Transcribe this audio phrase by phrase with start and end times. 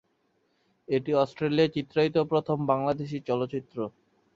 [0.87, 3.77] এটি অস্ট্রেলিয়ায় চিত্রায়িত প্রথম বাংলাদেশী চলচ্চিত্র।